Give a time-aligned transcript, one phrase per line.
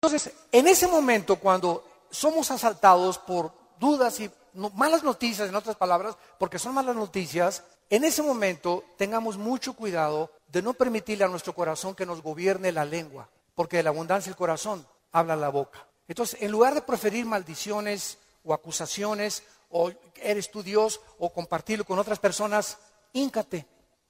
[0.00, 4.30] Entonces, en ese momento, cuando somos asaltados por dudas y
[4.74, 10.30] malas noticias, en otras palabras, porque son malas noticias, en ese momento tengamos mucho cuidado
[10.46, 14.30] de no permitirle a nuestro corazón que nos gobierne la lengua, porque de la abundancia
[14.30, 15.86] del corazón habla la boca.
[16.06, 21.98] Entonces, en lugar de preferir maldiciones o acusaciones, o eres tu Dios, o compartirlo con
[21.98, 22.78] otras personas,
[23.12, 23.66] íncate,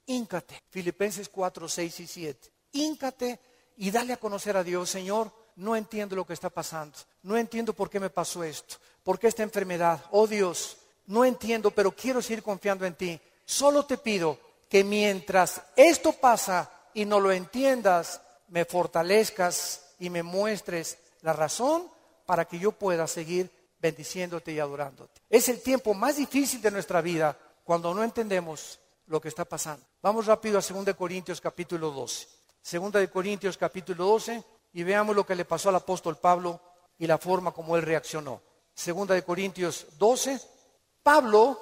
[0.06, 0.62] íncate.
[0.68, 2.52] Filipenses 4, 6 y 7.
[2.72, 3.40] Íncate
[3.78, 7.72] y dale a conocer a Dios, Señor, no entiendo lo que está pasando, no entiendo
[7.72, 12.22] por qué me pasó esto, por qué esta enfermedad, oh Dios, no entiendo, pero quiero
[12.22, 13.20] seguir confiando en ti.
[13.44, 14.38] Solo te pido
[14.68, 21.90] que mientras esto pasa y no lo entiendas, me fortalezcas y me muestres la razón
[22.24, 23.50] para que yo pueda seguir
[23.80, 25.22] bendiciéndote y adorándote.
[25.28, 29.84] Es el tiempo más difícil de nuestra vida cuando no entendemos lo que está pasando.
[30.02, 32.28] Vamos rápido a 2 Corintios capítulo 12.
[32.70, 36.60] 2 Corintios capítulo 12 y veamos lo que le pasó al apóstol Pablo
[36.96, 38.40] y la forma como él reaccionó.
[38.72, 40.40] Segunda de Corintios 12.
[41.02, 41.60] Pablo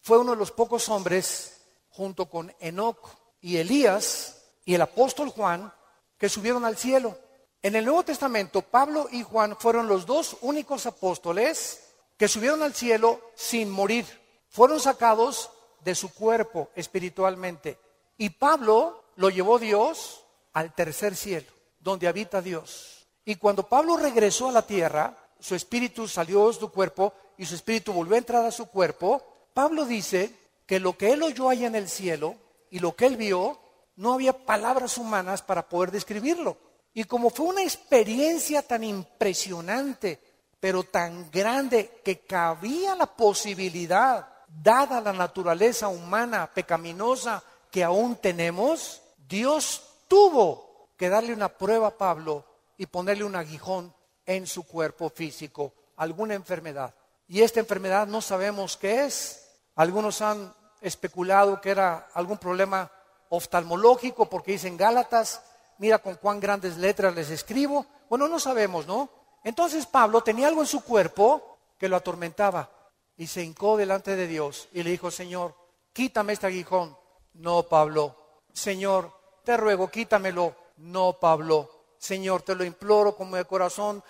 [0.00, 1.60] fue uno de los pocos hombres,
[1.90, 3.08] junto con Enoc
[3.40, 5.72] y Elías y el apóstol Juan,
[6.18, 7.16] que subieron al cielo.
[7.62, 11.84] En el Nuevo Testamento, Pablo y Juan fueron los dos únicos apóstoles
[12.16, 14.06] que subieron al cielo sin morir.
[14.48, 15.52] Fueron sacados
[15.84, 17.78] de su cuerpo espiritualmente.
[18.18, 21.55] Y Pablo lo llevó Dios al tercer cielo
[21.86, 23.06] donde habita Dios.
[23.24, 27.54] Y cuando Pablo regresó a la tierra, su espíritu salió de su cuerpo y su
[27.54, 29.22] espíritu volvió a entrar a su cuerpo,
[29.54, 30.34] Pablo dice
[30.66, 32.34] que lo que él oyó allá en el cielo
[32.70, 33.60] y lo que él vio,
[33.94, 36.56] no había palabras humanas para poder describirlo.
[36.92, 40.20] Y como fue una experiencia tan impresionante,
[40.58, 49.02] pero tan grande, que cabía la posibilidad, dada la naturaleza humana pecaminosa que aún tenemos,
[49.28, 50.65] Dios tuvo
[50.96, 52.44] que darle una prueba a Pablo
[52.76, 53.94] y ponerle un aguijón
[54.24, 56.94] en su cuerpo físico, alguna enfermedad.
[57.28, 59.48] Y esta enfermedad no sabemos qué es.
[59.74, 62.90] Algunos han especulado que era algún problema
[63.28, 65.42] oftalmológico porque dicen Gálatas,
[65.78, 67.86] mira con cuán grandes letras les escribo.
[68.08, 69.10] Bueno, no sabemos, ¿no?
[69.44, 72.70] Entonces Pablo tenía algo en su cuerpo que lo atormentaba
[73.16, 75.54] y se hincó delante de Dios y le dijo, Señor,
[75.92, 76.96] quítame este aguijón.
[77.34, 78.16] No, Pablo,
[78.52, 79.12] Señor,
[79.44, 84.02] te ruego, quítamelo no, Pablo, Señor, te lo imploro como de corazón.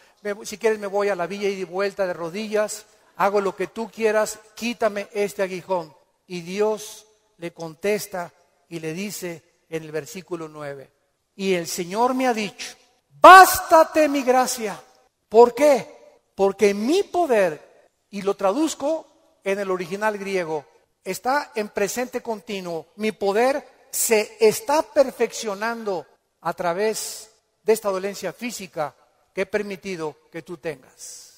[0.43, 2.87] si quieres me voy a la villa y de vuelta de rodillas.
[3.17, 5.95] Hago lo que tú quieras, quítame este aguijón.
[6.27, 7.07] Y Dios
[7.39, 8.33] le contesta
[8.69, 10.91] y le dice en el versículo 9,
[11.35, 12.77] y el Señor me ha dicho,
[13.09, 14.81] bástate mi gracia.
[15.29, 16.21] ¿Por qué?
[16.35, 19.07] Porque mi poder, y lo traduzco
[19.43, 20.65] en el original griego,
[21.03, 22.89] está en presente continuo.
[22.97, 26.07] Mi poder se está perfeccionando
[26.47, 27.29] a través
[27.65, 28.95] de esta dolencia física
[29.35, 31.33] que he permitido que tú tengas.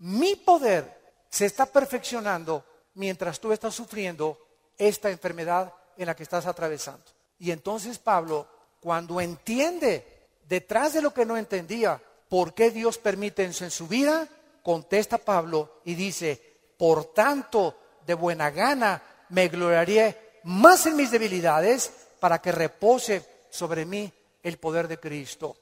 [0.00, 1.00] Mi poder
[1.30, 2.62] se está perfeccionando
[2.92, 4.38] mientras tú estás sufriendo
[4.76, 7.06] esta enfermedad en la que estás atravesando.
[7.38, 8.46] Y entonces Pablo,
[8.80, 11.98] cuando entiende detrás de lo que no entendía,
[12.28, 14.28] por qué Dios permite eso en su vida,
[14.62, 16.38] contesta Pablo y dice,
[16.76, 21.90] por tanto, de buena gana me gloriaré más en mis debilidades
[22.20, 25.56] para que repose sobre mí el poder de Cristo.